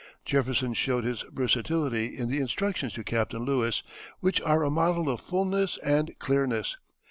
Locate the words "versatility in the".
1.31-2.39